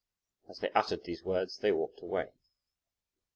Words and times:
As 0.49 0.57
they 0.57 0.71
uttered 0.71 1.03
these 1.03 1.23
words, 1.23 1.59
they 1.59 1.71
walked 1.71 2.01
away. 2.01 2.31